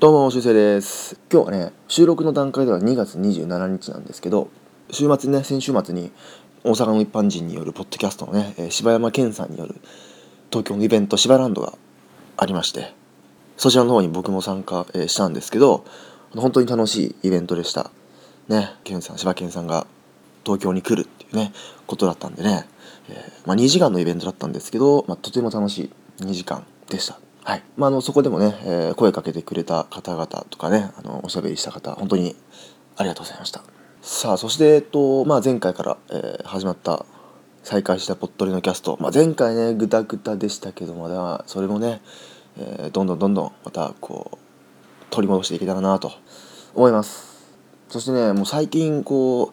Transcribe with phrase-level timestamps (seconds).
[0.00, 1.20] どうも、しゅうせいです。
[1.30, 4.48] 今日はね、収録の段階では2月27日なんですけど、
[4.90, 6.10] 週末ね、先週末に
[6.64, 9.74] 大阪の一般人によるポッドキャストのね、えー柴山健さんによる
[10.50, 11.74] 東京のイベント、柴ランドが
[12.38, 12.94] ありまして、
[13.58, 15.84] そちらの方に僕も参加、えーしたんですけど、
[16.34, 17.90] 本当に楽しいイベントでした。
[18.48, 19.86] ね、健さん、柴健さんが
[20.46, 21.52] 東京に来るっていうね、
[21.86, 22.66] ことだったんでね、
[23.10, 25.90] えーまあ、2時間のイベントだったんですけど、まあ、とても楽し
[26.20, 27.20] い2時間でした。
[27.44, 27.62] はい。
[27.76, 32.36] まあ、あのそこでもね、えー声かけてくれた方々とかねあのおしゃべりした方本当に
[32.96, 33.62] ありがとうございました。
[34.02, 37.04] さあそして、えっとまあ、前回から、えー始まった
[37.62, 42.00] 再開したぽっとりのキャスト、まあ、前回ねグダグダでしたけどまだそれもね、
[42.58, 44.38] えーどんどんどんどんまたこう
[45.10, 46.12] 取り戻していけたらなと
[46.74, 47.30] 思います。
[47.88, 49.52] そしてねもう最近こ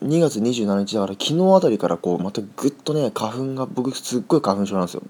[0.00, 5.02] う2月27日だから昨日あたりからこうまたぐっとね花粉が僕すっごい花粉症なんですよ。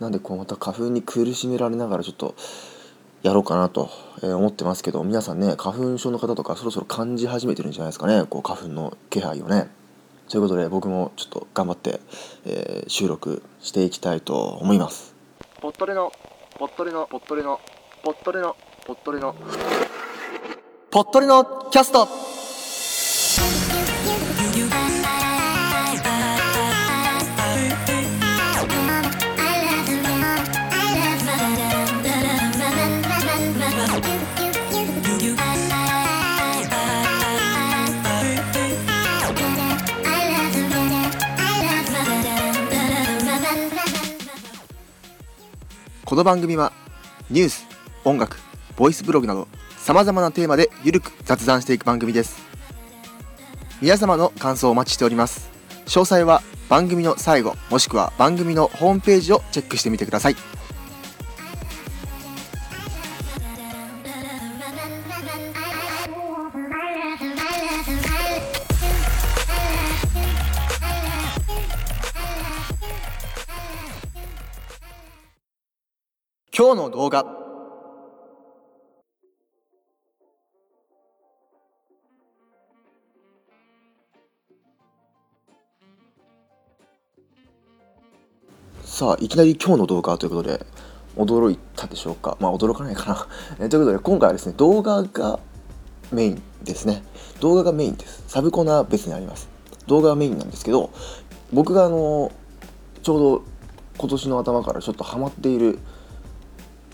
[0.00, 2.34] なんでこうまた花粉に苦しめられながらちょっと
[3.22, 3.90] やろうかなと
[4.22, 9.70] えー思ってますけど皆さんね花粉症の方とかそろそろ感じ始めてるんじゃないですかねこう花粉の気配をね。
[10.28, 12.00] ということで僕もちょっと頑張って、
[12.44, 15.14] えー収録していきたいと思います。
[15.60, 16.12] ぽっとりの
[16.58, 17.58] ぽっとりのぽっとりの
[18.04, 18.54] ぽっとりの
[18.86, 19.34] ぽっとりの。
[20.90, 22.06] ぽっとりのキャスト
[46.08, 46.72] この番組は
[47.28, 47.66] ニュース
[48.02, 48.38] 音楽
[48.78, 52.38] ボイスブログなどさまざまなテーマでゆるく雑談していく番組です。
[53.82, 55.50] 皆様の感想をお待ちしております。
[55.84, 60.36] 詳細は番組の最後もしくは番組のホームページをチェックしてみてください。
[76.68, 77.24] 今日の動画。
[88.84, 90.66] さあいきなり今日の動画ということで
[91.16, 92.36] 驚いたでしょうか？
[92.38, 93.28] まあ驚かないかな。
[93.64, 95.40] えということで今回はですね動画が
[96.12, 97.02] メインですね。
[97.40, 98.24] 動画がメインです。
[98.28, 99.48] サブコーナー別にあります。
[99.86, 100.90] 動画がメインなんですけど
[101.50, 102.30] 僕があの
[103.02, 103.42] ちょうど
[103.96, 105.78] 今年の頭からちょっとハマっている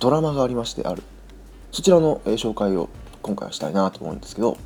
[0.01, 1.03] ドラマがありましてある。
[1.73, 2.89] そちらの、え紹介を
[3.21, 4.59] 今回はしたいなと思うんですけど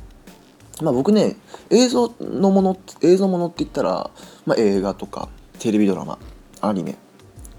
[0.81, 1.37] まあ僕ね
[1.69, 4.11] 映像のもの映像ものって言ったら、
[4.45, 5.29] まあ、映画とか
[5.59, 6.19] テレビドラマ
[6.61, 6.97] アニメ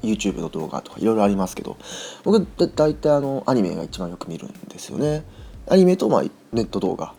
[0.03, 1.77] YouTube の動画とかいろいろありますけど
[2.23, 5.25] 僕だ大体あのアニメが一番よく見るんですよね。
[5.69, 7.15] アニメと、まあ、ネット動画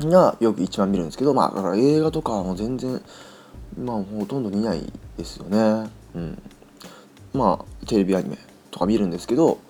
[0.00, 3.00] がよく一番見るんですけどまあだから映画とかも全然
[3.78, 5.90] まあほとんど見ないですよね。
[6.14, 6.42] うん。
[7.32, 8.38] まあテレビアニメ
[8.74, 9.60] とか見るんですけど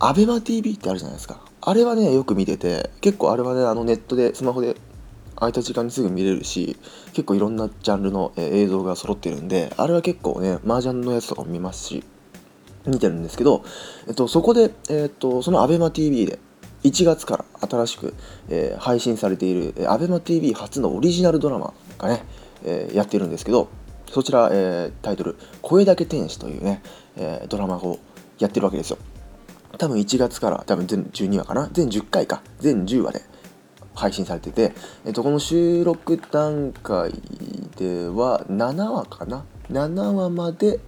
[0.00, 1.40] ABEMATV ってあるじゃないですか。
[1.60, 4.76] あれはねよく見てて結構あれはねあのネットでスマホで
[5.36, 6.76] 空いた時間にすぐ見れるし
[7.12, 12.02] 結構いろんなジャンルの、え映像が揃ってるんであれは結構ね麻雀のやつとかも見ますし
[12.84, 13.64] 見てるんですけど、
[14.08, 16.40] えっと、そこで、えっと、その ABEMATV で
[16.82, 18.14] 1月から新しく、
[18.48, 22.24] えー配信されている、え、ABEMATV 初のオリジナルドラマがね、
[22.64, 23.68] えーやってるんですけど
[24.10, 26.82] そちら、えータイトル「声だけ天使」というね、
[27.16, 28.00] えドラマを
[28.38, 28.98] やってるわけですよ。
[29.78, 31.68] 多分1月から多分全12話かな？
[31.72, 32.42] 全10回か。
[32.58, 33.22] 全10話で
[33.94, 34.72] 配信されてて、
[35.04, 37.12] えっと、この収録段階
[37.76, 40.80] では7話かな？7話まで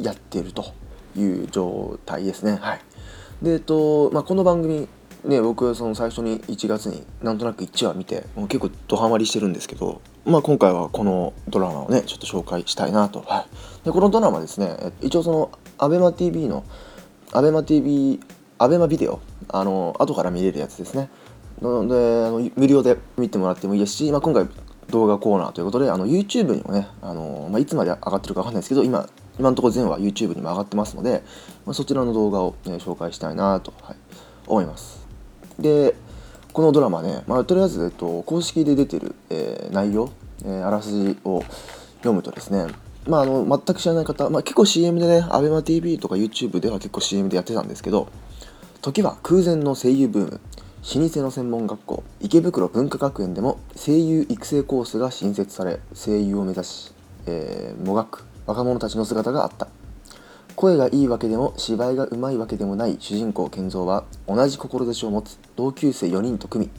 [0.00, 0.72] やってると
[1.16, 2.58] いう状態ですね。
[2.60, 2.80] はい。
[3.42, 4.88] でえっと、まあ、この番組
[5.24, 13.20] ね僕その最初に1月になんとなく1話見てもう結構ドハマりしてるんですけどまあ今回はこのドラマをねちょっと紹介したいなと。
[13.20, 13.46] は
[13.82, 13.84] い。
[13.84, 16.64] でこのドラマですね一応その ABEMATV の
[17.32, 18.20] ABEMATV
[18.58, 21.08] アベマビデオあの後から見れるやつですね。
[21.62, 24.46] なのであの無料で見てもらってもいいですし、まあ、今回
[24.90, 29.08] 動画コーナーということであの YouTube にもねあの、まあ、いつまで上がってるかわかんないですけど今
[29.38, 31.22] 今のところ全話 YouTube にも上がってますので、
[31.64, 33.96] まあ、そちらの動画を、ね、紹介したいなと、はい、
[34.46, 35.06] 思います。
[35.58, 35.94] で
[36.52, 40.10] このドラマね、まあ、とりあえず、えっと、公式で出てる、えー内容、
[40.44, 41.42] えーあらすじを
[41.98, 42.66] 読むとですね
[43.06, 48.08] まあ、あの全く知らない方、まあ、結構 CM でね ABEMATV とか YouTube では結構 CM でやってたんですけど
[48.82, 50.40] 時は空前の声優ブーム
[51.02, 56.92] 老舗の専門学校池袋文化学園でも声優育成コースが新設され声優を目指し、
[57.26, 59.68] えーもがく若者たちの姿があった。
[60.56, 66.70] 声がいいわけでも芝居がうまいわけでもない主人公健三は同じ志を持つ同級生4人と組み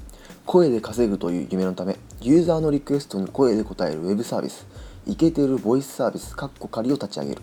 [0.46, 4.68] 声で稼ぐという夢のためユーザーのリクエストに声で答えるウェブサービス。
[5.08, 7.42] イケてるボイスサービスカッコ仮を立ち上げる。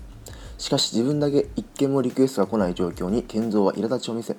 [0.59, 4.37] しかし自分だけ一件もリクエストが来ない状況に健三は苛立ちを見せ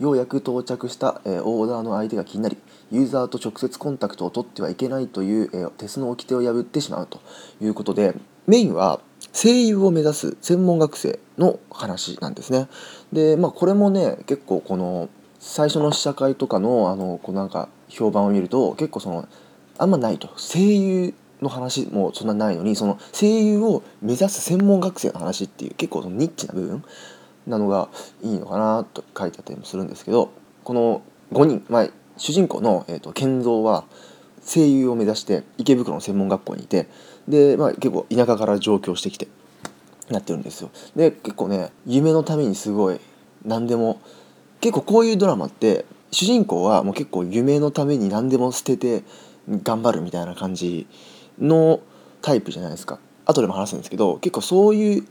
[0.00, 2.56] ようやく到着した、えーオーダーの相手が気になり
[2.90, 7.20] ユーザーと直接コンタクトを取ってはいけないという、えー鉄の掟を破ってしまうと
[7.60, 8.14] いうことで
[8.46, 9.00] メインは
[9.32, 12.68] 声優を目指す専門学生の話なんですね。
[13.12, 19.28] でまあこれもね結構この最初の試写会とかのあのこうなんか評判を見ると結構その
[19.76, 20.30] あんまないと。
[20.36, 26.84] 声優の話もそんなないのにその声優を目指す専門学生の話っていう結構そのニッチな部分
[27.46, 27.88] なのが
[28.22, 30.30] いいのかなと書いてあったりもするんですけど
[30.64, 31.02] この
[31.32, 33.84] 5人、まあ、主人公の、えー、と健三は
[34.44, 36.88] 声優を目指して池袋の専門学校にいて
[37.28, 39.28] で、まあ、結構田舎から上京してきて
[40.08, 43.00] なってるんですよで結構ね夢のためにすごい
[43.44, 44.00] 何でも
[44.60, 49.04] 結構こういうドラマって主人公はもう結構夢のために何でも捨てて
[49.62, 50.86] 頑張るみたいな感じ
[51.40, 51.80] の
[52.22, 52.98] タイプじゃないですか。
[53.26, 55.06] 後でも話すんですけど結構そういう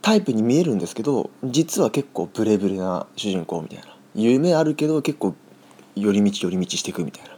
[0.00, 3.96] タイプに見えるんですけど実は結構ブレブレな主人公みたいな。
[4.14, 5.34] 夢あるけど結構
[5.94, 7.32] 寄り道寄り道していくみたいな。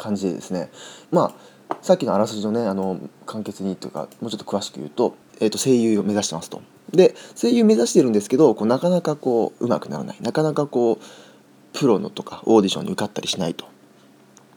[0.00, 0.70] 感じでですね。
[1.10, 1.34] ま
[1.68, 6.62] あさっきのあらすじのねあの簡潔にというかもうちょっと詳しく言うと,、えー、と声優を目指してますと。
[6.90, 10.16] で声優目指してるんですけどこうなかなかこう上手くならない。
[10.20, 13.66] なかなかこうプロのとかオーディションに受かったりしないと。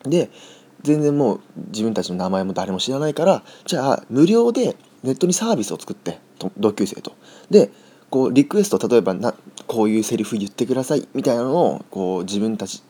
[0.03, 0.29] で
[0.83, 6.19] 全然もう自分たちの名前も誰も知らないからじゃあ無料でネットにサービスを作って
[6.57, 7.13] 同級生と。
[7.49, 7.71] で
[8.09, 9.33] こうリクエスト例えばな
[9.65, 12.83] こういうセリフ言ってくださいみたいなのをこう自分たち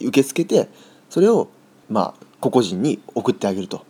[0.00, 0.68] 受け付けて
[1.10, 1.48] それを
[1.90, 3.84] まあ個々人に送ってあげると。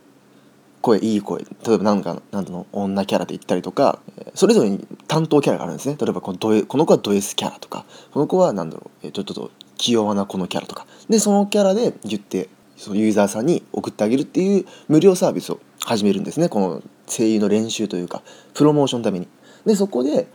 [0.79, 3.99] 声いい声例えばなんかなんの女キャラで言ったりとか
[4.35, 5.97] それぞれに担当キャラがあるんですね。
[5.99, 10.85] 例えばこのドこの子はド S キャラとかこの子はなんだろう、ちょっと器用なこのキャラとか。
[11.09, 16.47] でそのキャラで言ってそのユーザーさんに送ってあげるっていう無料サービスを始めるんですね。
[16.47, 18.21] この声優の練習というか
[18.53, 19.27] プロモーションのために。
[19.65, 20.27] でそこで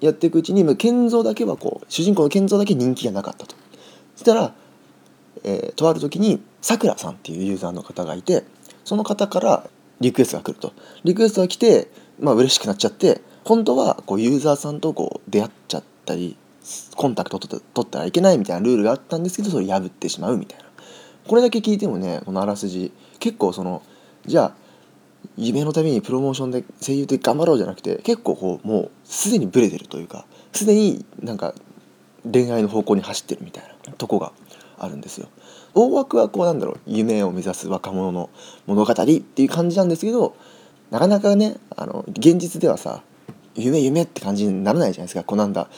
[0.00, 3.56] やっていくうちにまあ健三だけはこう主人公の健三だけ人気がなかったと。
[4.14, 4.54] そしたら
[5.44, 8.44] えーとある時にさくらさんっていうユーザーの方がいて
[8.84, 9.68] その方から
[10.00, 10.72] リクエストが来ると。
[11.04, 11.90] リクエストが来て
[12.20, 16.36] まあ嬉しくなっちゃって本当はこうユーザーさんとこう出会っちゃったり
[16.96, 20.67] コンタクト取って取ったらいけないみたいなルールがあったんですけどそれ破ってしまうみたいな。
[21.28, 22.90] これだけ聞いてもねこのあらすじ
[23.20, 23.82] 結構その
[24.26, 24.52] じゃあ
[25.36, 31.54] 夢のためにプロモーションで声優で頑張ろうじゃなくて結構こうもうすでにブレてるというかすでになんか
[32.30, 34.32] 恋愛の方向に走ってるみたいなとこが
[34.78, 35.28] あるんですよ。
[35.74, 38.30] 大枠はこうなんだろう夢を目指す若者の
[38.66, 40.34] 物語っていう感じなんですけど
[40.90, 43.02] なかなかねあの現実ではさ
[43.54, 45.68] 夢夢って感じにならないじゃないですかこうなんだ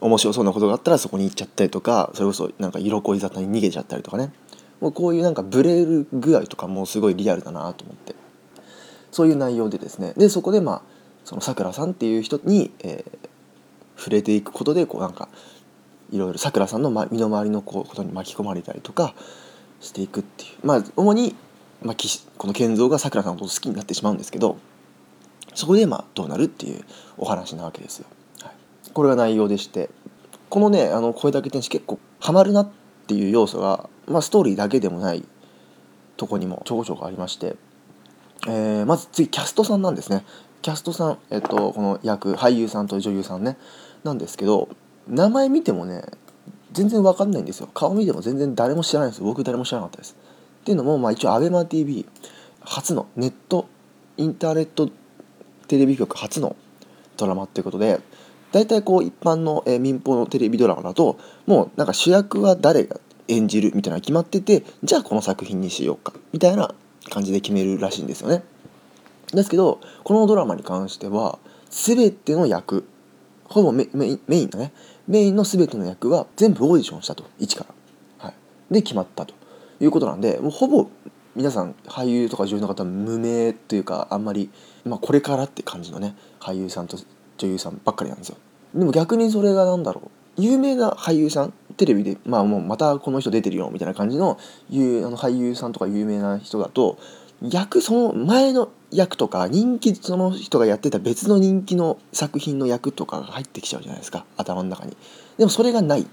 [0.00, 4.32] 面白そうなことがあったらそこに行っちゃったりとかそれこそなんか色恋沙汰に逃げちゃったりとかね
[4.80, 8.14] もうこういうなんかブレる具合とかもすごいリアルだなと思って。
[9.10, 10.12] そういう内容でですね。
[10.16, 10.82] でそこでまあ
[11.24, 13.28] そのさくらさんっていう人に、えー
[13.98, 15.28] 触れていくことでこうなんか
[16.10, 19.14] いろいろさくらさんの身の回りのこうことに巻き込まれたりとか
[19.80, 20.66] していくっていう。
[20.66, 21.34] まあ主に、
[21.82, 21.96] まあ、
[22.38, 24.56] この健三がさくらさんのこと好きになってしまうんですけど
[25.54, 26.84] そこでまあどうなるっていう
[27.18, 28.06] お話なわけですよ。
[28.40, 29.90] はい、これが内容でして。
[30.48, 32.70] このねあの声だけ天使結構ハマるなっ
[33.06, 35.24] ていう要素が、まあ、ストーリーだけでもない
[36.16, 37.56] とこにもちょこちょこありまして、
[38.46, 40.24] えーまず次キャストさんなんですね。
[40.62, 43.56] キャストさん、えっと、この役俳優さんと女優さんね。
[44.04, 44.68] なんですけど
[45.08, 46.02] 名前見てもね
[46.72, 47.68] 全然わかんないんですよ。
[47.72, 49.26] 顔見ても全然誰も知らないんですよ。
[49.26, 50.16] 僕誰も知らなかったです。
[50.60, 52.06] っていうのも、まあ、一応 ABEMATV
[52.60, 53.66] 初のネット
[54.16, 54.90] インターネット
[55.68, 56.56] テレビ局初の
[57.16, 58.00] ドラマっていうことで
[58.52, 66.74] 大体こう一般の、えー民放のテレビドラマだともうなんか主役は誰が演じるみたいな決まっててじゃあこの作品にしようかみたいな
[67.10, 68.42] 感じで決めるらしいんですよね。
[69.32, 71.38] ですけどこのドラマに関しては
[71.70, 72.86] 全ての役
[73.44, 74.72] ほぼメインのね。
[75.06, 77.24] メインの全ての役は全部オーディションしたと。
[77.38, 78.34] 一から、はい、
[78.70, 79.38] で決まったと。
[79.80, 80.88] いうことなんでもうほぼ
[81.36, 84.50] 皆さん俳優とか女優の方無名というかあんまり、
[84.84, 86.98] まあ、これからって感じのね俳優さんと
[87.36, 88.36] 女優さんばっかりなんですよ。
[88.74, 90.10] でも逆にそれがなんだろう。
[90.40, 96.98] 有名な俳優さんテレビで、まあ、もうまたこの人出てるよみたいな感じのいうあの俳優さんとか有名な人だと
[97.40, 104.96] 役その前の役とか人気その人がやってた別の人気の作品の役とかが入ってきちゃうじゃないですか頭の中に。
[105.36, 106.06] でもそれがない。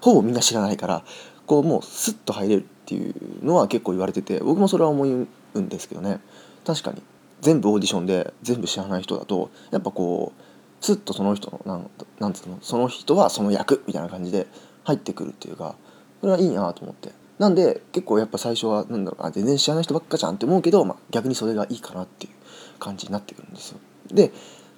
[0.00, 1.04] ほぼみんな知らないから
[1.46, 6.20] こうもうスッと入れるっていうのは結構言われてて僕もそれは思うんですけどね。
[6.64, 7.02] 確かに。
[7.42, 14.46] 全部オーディションで全部知らない人だとやっぱこうスッとその人のなんなんつうのその人はその役みたいな感じで
[14.84, 15.74] 入ってくるっていうか
[16.20, 17.10] それはいいなと思って。
[17.38, 22.32] なんで結構やっぱ最初はなんだろうあ全然知らない人ばっかじゃんって思うけど、まあ、逆にそれがいいかなっていう
[22.78, 23.80] 感じになってくるんですよ。
[24.12, 24.30] で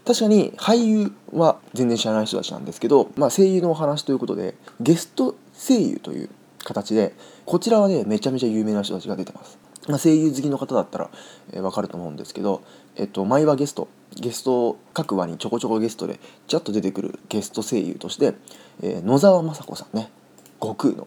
[0.07, 6.31] 確かに俳優は全然知らない人たちなんですけど、まあ、声優のお話ということでゲスト声優という
[6.63, 9.59] 形でこちらはねめちゃめちゃ有名な人たちが出てます、
[9.89, 11.11] まあ、声優好きの方だったら、
[11.53, 12.63] えー、分かると思うんですけど、
[12.97, 18.35] えっと、毎話ゲストゲスト各話にちょこちょこゲストでちゃっと出てくるゲスト声優として、
[18.83, 20.11] えー、野沢雅子さんね。
[20.61, 21.07] 悟空の。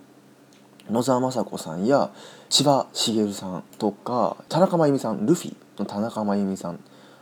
[0.89, 2.11] 野沢雅子さんや
[2.49, 6.79] 千葉茂さんとか田中真由美さんルフィの田中真由美さん。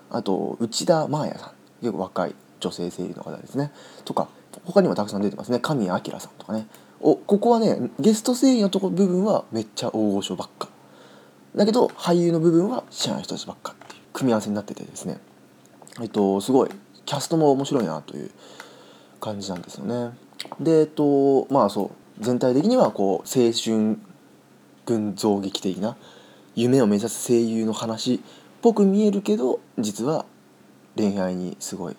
[0.09, 1.51] あと内田真彩さん。
[1.81, 3.71] 結構若い女性声優の方ですね。
[4.05, 4.27] とか
[4.63, 5.59] 他にもたくさん出てますね。
[5.59, 6.67] 神谷明さんとかね。
[6.99, 10.69] おここはねゲスト声優のとこ部分はめっちゃ大御所ばっか。
[11.55, 15.19] だけど俳優の部分は知らない人たちばっかっていう組み合わせになっててですね。
[16.01, 16.69] えっとすごい
[17.05, 18.31] キャストも面白いなという
[19.21, 20.17] 感じなんですよね。
[20.59, 23.97] でえっとまあそう全体的にはこう青春
[24.85, 25.97] 群像劇的な
[26.55, 28.19] 夢を目指す声優の話っ
[28.61, 30.25] ぽく見えるけど実は
[30.95, 31.95] 恋愛にすごい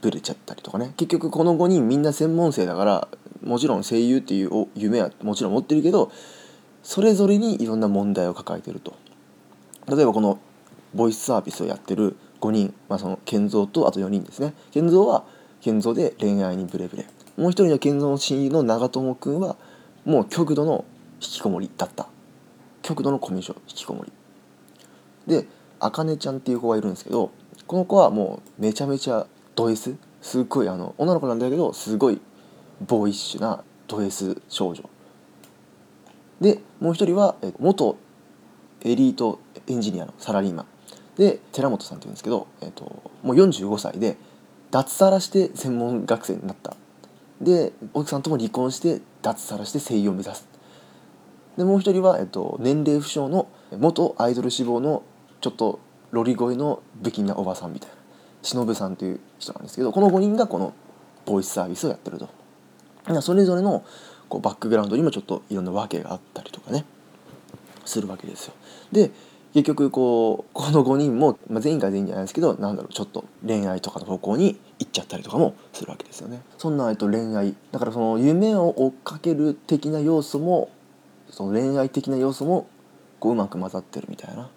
[0.00, 0.92] ブレちゃったりとかね。
[0.96, 3.08] 結局この5人みんな専門生だから
[3.42, 6.10] もちろん声優っていう夢はもちろん持ってるけど
[6.88, 8.94] それぞれにいろんな問題を抱えていると。
[9.94, 10.38] 例えばこの
[10.94, 14.54] ボイスサービスをやってる5人、まあ、その健三とあと4人ですね。
[14.70, 15.24] 健三は
[15.60, 17.04] 健三で恋愛にブレブレ。
[17.36, 19.56] もう一人の健三の親友の長友君は
[20.06, 22.08] もう極度の引きこもりだった。
[22.80, 24.12] 極度のコミュ障引きこもり。
[25.26, 25.46] で
[25.80, 27.32] あかねちゃんっていう子がいるんですけど
[27.66, 29.26] この子はもうめちゃめちゃ
[29.56, 32.18] ド S すっごいあの女の子なんだけどすごい
[32.80, 34.88] ボーイッシュなド S 少女。
[36.40, 37.96] でもう一人は元
[38.82, 40.66] エリートエンジニアのサラリーマン。
[41.16, 42.84] で寺本さんっていうんですけど、えーと、
[43.24, 44.16] もう45歳で
[44.70, 46.76] 脱サラして専門学生になった。
[47.40, 50.48] で奥さんとも離婚して脱サラして声優を目指す。
[51.56, 55.02] でもう一人は、えーと、年齢不詳の元アイドル志望の
[55.40, 55.80] ちょっと
[56.12, 57.96] ロリ声の不気味なおばさんみたいな。
[58.42, 60.72] 忍さんという人なんですけどこの5人がこの
[61.26, 62.28] ボイスサービスをやってると。
[63.22, 63.84] それぞれの
[64.28, 66.84] こうバックグラウンドにもちょっといろんな訳があったりとかね
[67.84, 68.54] するわけですよ。
[68.92, 69.10] で
[69.54, 76.42] 結局こうこの5人も、まあ、全員が全員じゃないですけどなんだろうちょっと恋愛とかの方向に行っちゃったりとかもするわけですよね。
[76.58, 80.70] そんな、えっと、恋愛だからその夢を追っかける的な要素も
[81.30, 82.68] その恋愛的な要素も
[83.20, 84.50] こううまく混ざってるみたいな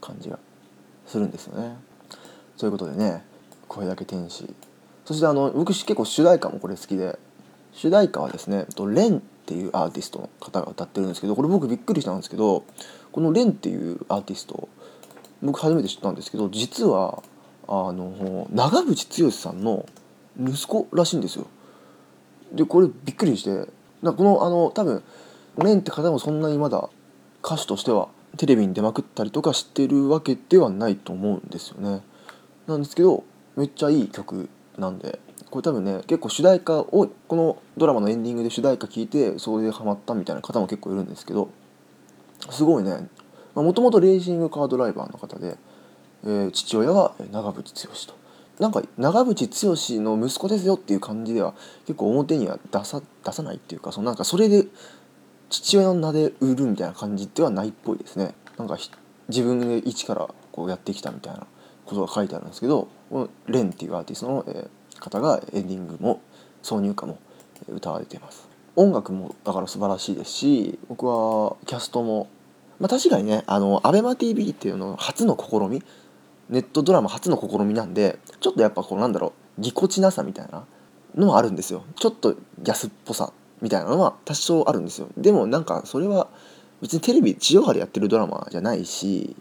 [0.00, 0.38] 感じが
[1.06, 1.76] するんですよね。
[2.56, 3.24] そういうことでね
[3.68, 4.48] 「声だけ天使」
[5.04, 7.18] そしてあの僕結構主題歌もこれ好きで
[7.76, 12.64] 主題歌はですねレンっていうアーティストの方が歌ってるんですけどこれ僕びっくりしたんですけど
[13.12, 14.68] このレンっていうアーティスト
[15.42, 17.22] 僕初めて知ったんですけど実は
[17.68, 19.86] あの長渕剛さんの
[20.40, 21.46] 息子らしいんですよ。
[22.52, 23.70] でこれびっくりして
[24.02, 25.02] このあの多分
[25.58, 26.88] レンって方もそんなにまだ
[27.44, 32.02] 歌手としてはテレビに出まくったりとかしてるわけではないと思うんですよね。
[32.66, 33.24] なんですけど
[33.56, 35.18] めっちゃいい曲なんで
[35.50, 41.50] これ多分ね結構主題歌をこのドラマのエンディングで主題歌聴いてそれでハマったみたいな方も結構いるんですけど
[42.50, 43.08] すごいね。
[43.54, 45.56] もともとレーシングカードライバーの方で、
[46.24, 48.14] えー、父親は長渕剛と。
[48.58, 51.54] なんか長渕剛の息子ですよっていう感じでは
[51.86, 54.66] 結構表には出さ出さないっていうかそのなんかそれで
[55.50, 58.34] 父親の名で売るみたいな感じではないっぽいですね。
[58.58, 58.78] なんか
[59.28, 61.46] 自分で一からこうやってきたみたいな。
[61.86, 64.68] ことが書いてあるんですけどこのレンっていうアーティストの、え、
[65.00, 66.20] 方がエンディングも
[66.62, 67.18] 挿入歌も
[67.68, 68.48] 歌われています。
[68.74, 72.28] 音楽もだから素晴らしいですし僕はキャストも
[72.78, 75.82] まあ確かにねあの ABEMATV っていうの初の試み
[76.50, 80.66] ネットドラマ初の試みなんでちょっとやっぱこうなんだろうぎこちなさみたいな
[81.14, 81.84] のはあるんですよ。
[81.96, 85.08] ちょっと安っぽさみたいなのは多少あるんですよ。
[85.16, 86.28] でもなんかそれは
[86.82, 89.34] 別にテレビ地上波でやってるドラマじゃないし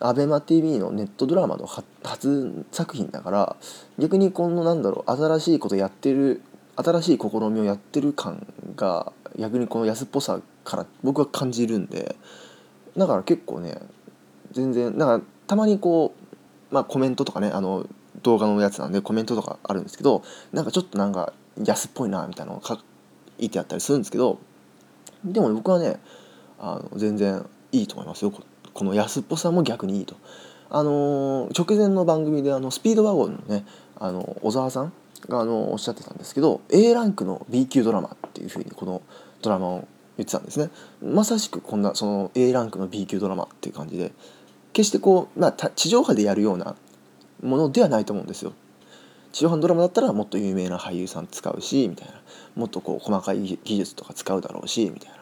[0.00, 1.66] ABEMATV のネットドラマの
[2.02, 3.56] 初作品だから
[3.98, 6.42] 逆にこのなんだろう新しいことやってる
[6.76, 12.16] 新しい試みをやってる感が逆にこの安っぽさから僕は感じるんで
[12.96, 13.78] だから結構ね
[14.52, 16.14] 全然だからたまにこ
[16.70, 17.86] うまあコメントとかねあの
[18.22, 20.22] 動画のやつなんでコメントとかあるんですけど
[20.52, 21.32] なんかちょっとなんか
[21.64, 22.78] 安っぽいなみたいなのを書
[23.38, 24.38] いてあったりするんですけど
[25.24, 26.00] でも僕はね
[26.58, 28.32] あの全然いいと思いますよ
[28.76, 30.16] この安っぽさも逆にいいと。
[30.68, 33.64] あのー、直前の番組であのスピードワゴンのね
[33.98, 34.92] あの小沢さん
[35.30, 39.00] があのおっしゃってたんですけど A ランクの B 級ドラマっていうふうにこの
[39.40, 40.68] ドラマを言ってたんですね。
[41.02, 44.12] まさしくこんなその A ランクの B 級ドラマっていう感じで
[44.74, 46.76] 決してこう、まあ、地上波でやるような
[47.42, 48.52] ものではないと思うんですよ。
[49.32, 52.14] 地上波のドラマだったらもっと有名な俳優さん使うしみたいな。
[52.56, 55.15] もっとこう細かい技術とか使うだろうしみたいな。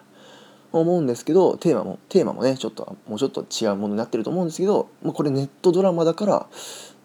[0.80, 6.46] 思うんですけどテーマもテーマもねちょっともうちょっと違うものになってると思うんですけど、まあ、これネットドラマだから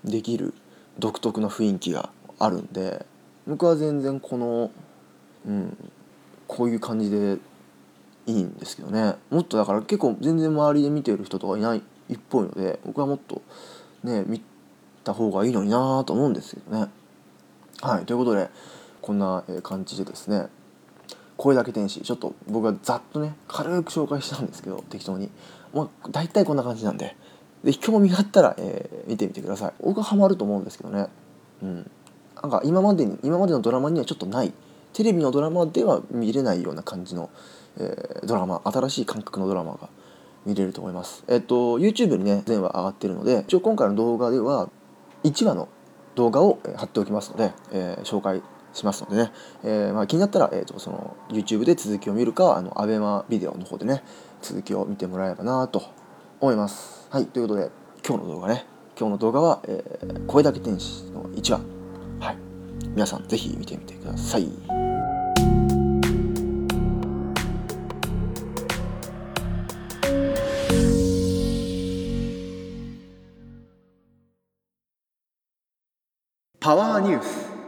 [0.04, 0.54] できる
[0.98, 2.10] 独特な雰囲気が
[2.40, 3.06] あるんで
[3.48, 4.72] 僕は全然この
[5.46, 5.78] うん
[6.48, 7.38] こういう感じで
[8.26, 9.16] いいんですけどね。
[9.30, 13.42] もっとだから結構全然周りで見てる人とかいないっぽいので僕はもっと
[14.04, 14.42] ね見
[15.04, 16.88] た方がいいのになと思うんですけどね。
[17.82, 18.50] はいということで
[19.02, 20.48] こんな感じでですね。
[21.40, 22.02] 声だけ天使。
[22.02, 25.30] ちょっと僕はざっとね軽く紹介したんですけど 適当に。
[25.74, 27.16] まあ大体こんな感じなんで。
[27.64, 29.74] で興味があったら、えー、見てみてください。
[29.82, 31.08] 僕はハマると思うんですけどね。
[31.64, 31.92] うん。
[32.42, 34.54] なんか今までに今までのドラマにはちょっとない。
[34.92, 37.30] テレビのドラマでは見れないような感じの、
[37.78, 38.62] えー、ドラマ。
[38.66, 39.90] 新しい感覚のドラマが
[40.46, 41.24] 見れると思います。
[41.28, 44.70] えっと YouTube にね全話上がってるので一応今回の動画では
[45.24, 45.70] 1話の
[46.16, 48.42] 動画を貼っておきますので、えー、紹介
[48.74, 49.32] しますのでね、
[49.64, 54.04] えー、まあ、気になったら、えーと、その YouTube で続きを見るかあの ABEMA ビデオの方でね
[54.42, 55.84] 続きを見てもらえればなと
[56.40, 57.08] 思います。
[57.10, 57.72] はいということで
[58.08, 58.66] 今日の動画ね。
[58.98, 61.62] 今日の動画は、えー、声だけ天使の1話
[62.20, 62.38] はい。
[62.90, 64.50] 皆さんぜひ見てみてください。
[76.60, 77.59] パワーニュース。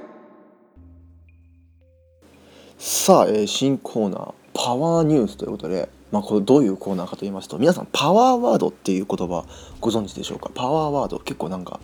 [3.03, 9.43] さあ、えー、新コーナーパワーニュースということで、まあ、これどういうコーナーかと言いますと皆さんパワーワードっていう言葉
[9.79, 10.51] ご存知でしょうか？
[10.53, 11.79] パワーワード結構なんか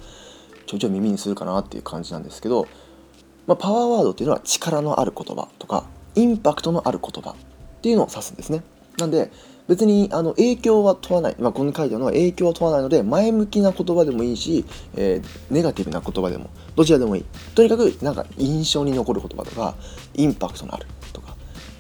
[0.68, 2.68] ちょいちょい耳にするかなっていう感じなんですけど、
[3.48, 7.36] まあ、パワーワードっていうのは力のある言葉とかインパクトのある言葉っ
[7.82, 8.62] ていうのを指すんですね。
[9.00, 9.32] なんで
[9.68, 17.26] 別にあの影響は問わない、まあ、ここに書いてあるのは影響は問わないので前向きな言葉でもいいし、えー、ネガティブな言葉でもどちらでもいい。
[17.56, 19.74] とにかくなんか印象に残る言葉とか
[20.14, 20.86] インパクトのある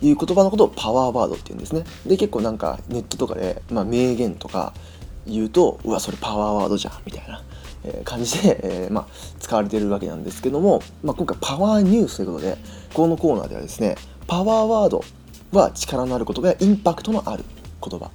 [0.01, 1.83] いう言葉のことをパワーワードっていうんですね。
[2.05, 4.73] で結構なんかネットとかで、まあ、名言とか
[5.25, 7.41] 言うとうわそれパワーワードじゃんみたいな
[8.03, 9.07] 感じで、 えー、まあ、
[9.39, 12.57] 使われてるわけなんですけども、まあ、今回パワーニュースということで
[12.93, 13.95] このコーナーではですね
[14.27, 15.03] パワーワード
[15.51, 17.43] は力のある言葉やインパクトのある
[17.81, 18.11] 言葉。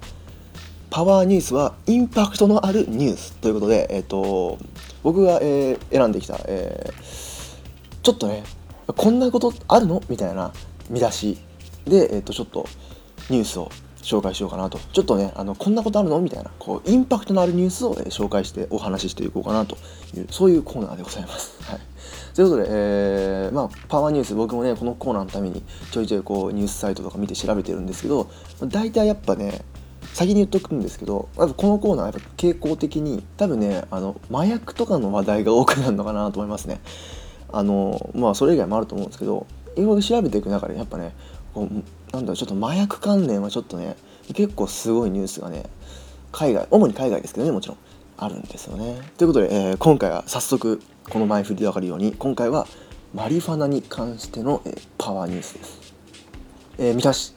[0.90, 4.58] パワーニュースはインパクトのあるニュースということで、えーと、
[5.02, 8.44] 僕が、えー、選んできた、えー、ちょっとね
[8.86, 10.52] こんなことあるのみたいな
[10.90, 11.38] 見出し
[11.86, 12.66] で、えーと、ちょっと
[13.30, 13.70] ニュースを
[14.02, 14.78] 紹介しようかなと。
[14.92, 16.20] ちょっとねあのこんなことあるの？
[16.20, 16.50] みたいな。
[16.58, 19.76] こうインパクトのあるニュースを、えー、紹介してお話ししていこうかなと
[20.16, 21.56] いうそういうコーナーでございます。
[21.70, 21.80] はい。
[22.34, 28.28] ということで、えー、まあ、パワーニュース僕もねこのコーナーのためにちょいちょいこうニュースサイトとか見て調べてるんですけど
[28.64, 29.62] 大体やっぱね
[30.14, 36.80] 先に言っとくんですけどこのコーナーやっぱ傾向的に多分ねあの麻薬とかの話題が多くなるのかなと思いますね。
[37.52, 41.14] あのまあそれ以外もあると思うんですけどいろいろ調べていく中でやっぱね
[41.54, 41.74] こう
[42.12, 43.96] なんだろうちょっと麻薬関連はちょっとね
[44.34, 45.64] 結構すごいニュースがね
[46.30, 47.78] 海外主に海外ですけどねもちろん
[48.16, 49.00] あるんですよね。
[49.16, 52.66] ということで、えー、今回は早速この前振りで分かるように今回は
[53.14, 55.94] マリファナに関しての、えー、パワーニュースです、
[56.78, 57.34] えー、見出し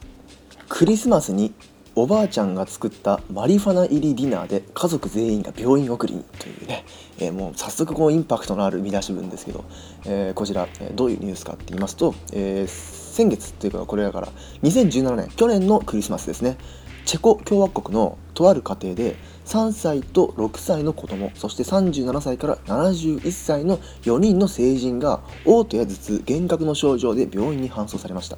[0.69, 1.53] クリスマスに
[1.95, 6.85] おばあちゃんが作ったマリファナ入りディナーで家族全員が病院送りにというね、
[7.19, 9.63] えー、もう早速こうインパクトのある見出し文ですけど、
[10.05, 14.27] えー、こちら、えー、どういうニュースかって言いますと、えー先月というかこれだから
[14.63, 16.57] 2017年去年のクリスマスですね。
[17.05, 28.37] チェコ共和国のとある家庭で3歳と6歳の子供そして37歳から71歳の4人の成人が嘔吐や頭痛幻覚の症状で病院に搬送されました。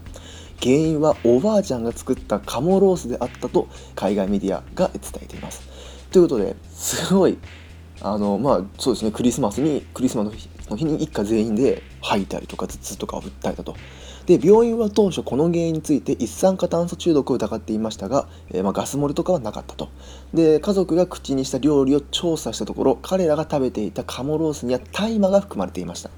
[0.61, 5.67] 原因はおばあちゃんが作ったカモロースであったと海外メディアが伝えています。
[6.11, 7.39] ということですごい
[8.01, 13.75] あのまあそうですねクリスマスにクリスマスの日に一家全員で吐いたりとか頭痛とかを訴えたと。
[14.27, 19.89] で病院は当初この原因について一酸化炭素中毒を疑っていましたが、えー、まあ、ガス漏れとかはなかったと。
[20.33, 26.09] で家族が口にした料理を調査したところ彼らが食べていたカモロースには大麻が含まれていました。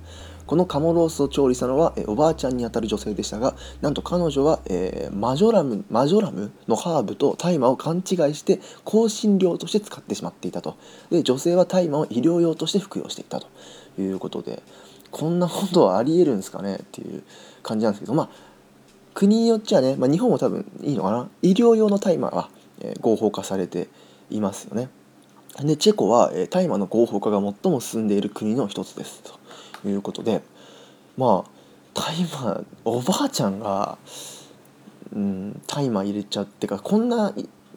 [0.48, 10.78] このカモロースを調理したのは、えおばあちゃんにあたる女性でしたがなんと彼女は、えー、マジョラムマジョラムのハーブと大麻を勘違いして香辛料として使ってしまっていたと。
[11.12, 13.48] で女性は大麻を医療用として服用していたと
[14.00, 14.64] いうことで。
[15.12, 17.24] こんなことはありえるんですかねっていう
[17.64, 18.30] 感じなんですけどまあ
[19.14, 21.30] 国によっちゃね、まあ、日本も多分いいのかな。
[21.42, 23.90] 医療用の大麻は、えー、合法化されて
[24.30, 24.90] いますよね。
[25.62, 29.22] でチェコは、えー、の合法化が最も進んでいる国の一つです。
[29.82, 30.42] ということで
[31.18, 31.50] まあ
[31.94, 33.98] 大麻おばあちゃんが、
[35.12, 37.34] うん、大麻入れちゃってかこんな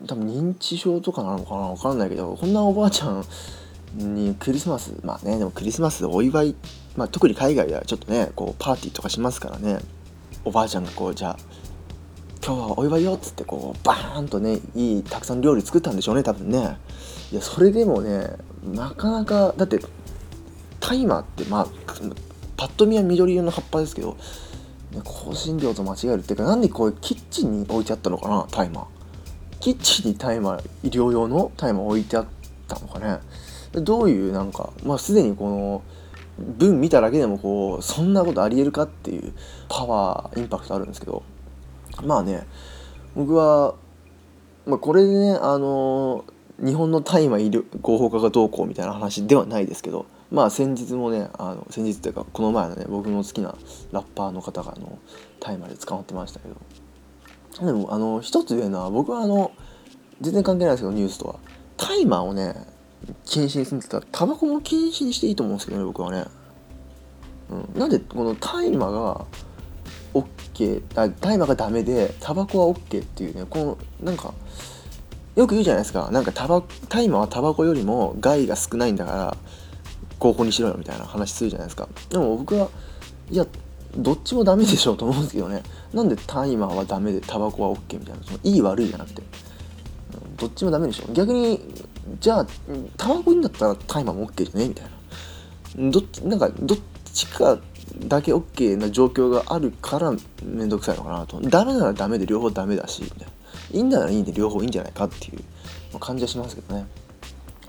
[0.07, 1.69] 多分認知症とかなのかな？
[1.69, 3.25] 分かんないけどこんなおばあちゃん
[3.97, 6.55] にクリスマスまあねでもクリスマスお祝い
[6.97, 9.79] まあ、特に海外ではちょっとねこうパーティーとかしますからね。
[10.45, 11.39] おばあちゃんがこうじゃあ
[12.45, 16.79] 今日はお祝いよっつってこうバーンとねいいたくさん料理作ったんでしょうね多分ね。
[17.31, 18.29] いやそれでもね
[18.65, 19.79] なかなかだって
[20.81, 21.67] タイマーってまあ
[22.57, 24.17] パッと見は緑色の葉っぱですけど、
[24.91, 28.87] ね、香辛料と間違えるっていうかなんでこうキッチンに置いてあったのかなタイマー。
[29.61, 32.27] キッチンにタイマー医療用のタイマー置いてあっ
[32.67, 33.21] たのかね。
[33.75, 35.83] どういうなんかまあすでにこの
[36.39, 39.33] 文見ただけでもこうそんなことありえるかっていう
[39.69, 41.23] パワーインパクトあるんですけど。
[42.05, 42.47] まあね
[43.15, 43.75] 僕は、
[44.67, 46.25] まあ、これでねあの
[46.59, 50.07] 日本の大麻医療合法化がどうこうみたいな話ではないですけど。
[50.31, 53.55] まあ先日もねあの先日というかこの前のね僕の好きな
[53.93, 54.99] ラッパーの方があの
[55.41, 56.57] 大麻で捕まってましたけど。
[57.67, 59.53] でもあの一つ言えるのは僕はあの
[60.23, 61.35] 全然関係ないですけどニュースとは。
[61.77, 62.55] 大麻をね
[63.25, 66.25] 禁止にするんだったらタバコも禁止にしていいと思うんですけどね僕はね、
[67.51, 69.25] うん、なんでこの大麻が
[70.15, 74.35] OK あ大麻がダメでタバコは OK っていうねこのなんか
[75.35, 76.11] よく言うじゃないですか。
[76.11, 79.37] なんかタバ大麻はタバコよりも害が少ないんだから
[80.19, 81.89] 合法にしろよみたいな話するじゃないですか。
[82.11, 82.69] でも僕は
[83.31, 83.47] いや
[83.97, 85.63] どっちもダメでしょうと思うんですけどね。
[85.95, 89.23] なんで大麻はダメでタバコは OK みたいなそのいい悪いじゃなくて。
[90.37, 91.61] どっちもダメでしょ逆に
[92.21, 92.47] じゃあ
[92.97, 94.69] タバコいいんだったら大麻も OK じゃね？
[94.69, 94.87] みたい
[95.77, 95.91] な。
[95.91, 96.79] どっちなんかどっ
[97.13, 97.59] ちか
[98.07, 100.13] だけ OK な状況があるから
[100.45, 101.41] めんどくさいのかなと。
[101.41, 103.27] ダメならダメで両方ダメだしみたいな。
[103.73, 106.87] いいんだならいいんで両方いいんじゃないかっていう感じはしますけどね。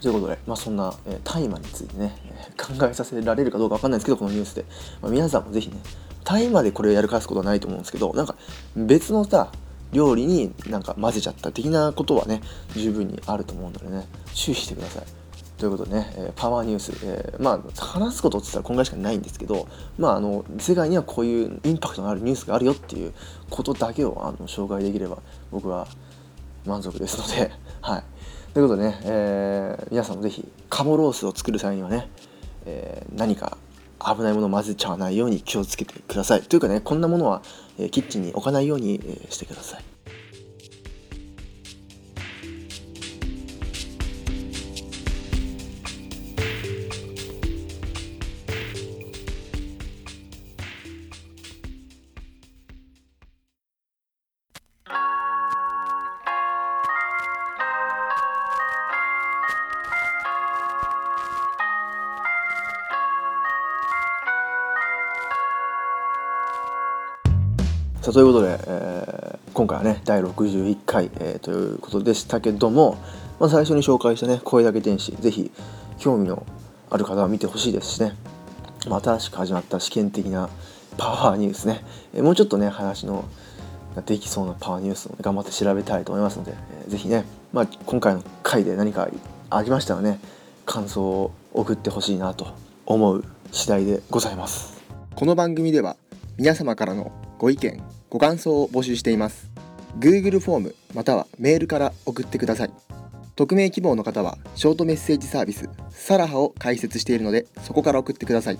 [0.01, 4.65] ということで、まあ、そんな、えー、大麻についてね、えー、考えさせられるかどうか分かんないですけどこのニュースで、
[5.01, 5.77] まあ、皆さんもぜひね
[6.25, 8.35] 大麻でこれをやるかすことはないと思うんですけどなんか
[8.75, 9.49] 別のさ
[9.93, 12.41] 料理になんか混ぜちゃった的なことはね
[12.75, 14.05] 十分にあると思うのでね。
[14.33, 15.05] 注意してください。
[15.57, 23.13] ということでね、えー、パワーニュース、えー、まあ話すことって言ったらこんぐらいしかないんですけどまああの世界にはこういうインパクトのあるニュースがあるよっていう
[23.49, 25.19] ことだけをあの紹介できれば
[25.51, 25.87] 僕は
[26.65, 27.51] 満足ですので。
[27.81, 28.03] はい。
[28.53, 32.09] ということでね、えー、皆さんもぜひカモロースを作る際にはね、
[32.65, 33.57] えー、何か
[34.05, 36.41] 危ないものを混ぜちゃわないように気をつけてください。
[36.41, 37.41] というかねこんなものは、
[37.79, 39.92] えー、キッチンに置かないように、えしてください。
[68.03, 72.97] さあということで、えー、今回はね第61回、えー、ということでしたけども、
[73.39, 75.49] まあ、最初に紹介したね声だけ天使ぜひ
[75.99, 76.45] 興味の
[76.89, 78.11] ある方は見てほしいですしね、
[78.89, 80.49] まあ、新しく始まった試験的な
[80.97, 81.81] パワーニュースね、
[82.13, 83.23] えー、もうちょっとね話の
[84.05, 89.07] できそうなパワーニュースを頑張って調べたいと思いますので、えー、ぜひね、まあ、今回の回で何か
[89.49, 90.19] ありましたらね
[90.65, 92.53] 感想を送ってほしいなと
[92.85, 94.83] 思う次第でございます。
[95.15, 95.95] この番組では
[96.37, 99.49] 皆様からのご意見ご感想を募集しています。
[99.97, 102.71] Google フォームまたはメールから送ってください。
[103.35, 108.59] 匿名希望の方はショートメッセージサービスサラハを開設しているのでそこから送ってください。